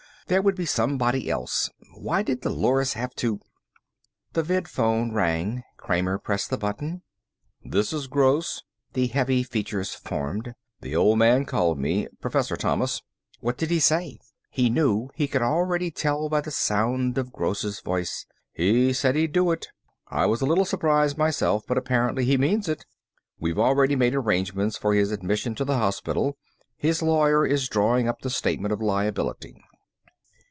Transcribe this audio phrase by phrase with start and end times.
[0.27, 1.69] There would be somebody else.
[1.93, 3.41] Why did Dolores have to"
[4.31, 5.63] The vidphone rang.
[5.75, 7.01] Kramer pressed the button.
[7.65, 10.53] "This is Gross." The heavy features formed.
[10.79, 12.07] "The old man called me.
[12.21, 13.01] Professor Thomas."
[13.41, 14.19] "What did he say?"
[14.49, 15.93] He knew; he could tell already,
[16.29, 18.25] by the sound of Gross' voice.
[18.53, 19.67] "He said he'd do it.
[20.07, 22.85] I was a little surprised myself, but apparently he means it.
[23.37, 26.37] We've already made arrangements for his admission to the hospital.
[26.77, 29.57] His lawyer is drawing up the statement of liability."